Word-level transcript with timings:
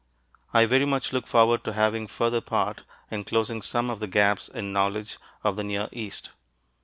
I 0.51 0.65
very 0.65 0.85
much 0.85 1.13
look 1.13 1.27
forward 1.27 1.63
to 1.63 1.73
having 1.73 2.07
further 2.07 2.41
part 2.41 2.81
in 3.11 3.23
closing 3.23 3.61
some 3.61 3.91
of 3.91 3.99
the 3.99 4.07
gaps 4.07 4.47
in 4.49 4.73
knowledge 4.73 5.19
of 5.43 5.57
the 5.57 5.63
Near 5.63 5.89
East. 5.91 6.31